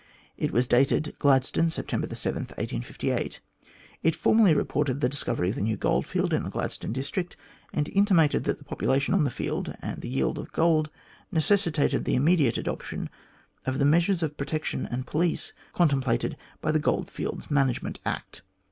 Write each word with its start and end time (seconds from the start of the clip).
It 0.35 0.51
was 0.51 0.67
dated" 0.67 1.13
Gladstone, 1.19 1.69
September 1.69 2.07
7, 2.11 2.35
1858." 2.57 3.39
It 4.01 4.15
formally 4.15 4.55
reported 4.55 4.99
the 4.99 5.07
discovery 5.07 5.49
of 5.49 5.55
the 5.57 5.61
new 5.61 5.77
gold 5.77 6.07
field 6.07 6.33
in 6.33 6.41
the 6.41 6.49
Gladstone 6.49 6.91
district, 6.91 7.37
and 7.71 7.87
intimated 7.87 8.45
that 8.45 8.57
the 8.57 8.63
population 8.63 9.13
on 9.13 9.25
the 9.25 9.29
field, 9.29 9.75
and 9.79 10.01
the 10.01 10.09
yield 10.09 10.39
of 10.39 10.51
gold, 10.53 10.89
necessitated 11.31 12.05
the 12.05 12.15
immediate 12.15 12.57
adoption 12.57 13.11
of 13.67 13.77
the 13.77 13.85
measures 13.85 14.23
of 14.23 14.37
protection 14.37 14.87
and 14.87 15.05
police, 15.05 15.53
contemplated 15.71 16.35
by 16.61 16.71
the 16.71 16.79
Goldfields 16.79 17.51
Management 17.51 17.99
Act. 18.03 18.41